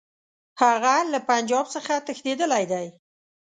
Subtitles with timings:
[0.61, 2.87] هغه له پنجاب څخه تښتېدلی دی.